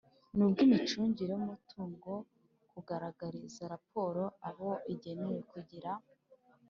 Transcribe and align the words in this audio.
n'ubw'imicungire 0.35 1.31
y'umutungo, 1.37 2.11
kugaragariza 2.71 3.61
raporo 3.73 4.23
abo 4.49 4.71
igenewe, 4.93 5.39
kugira 5.51 5.91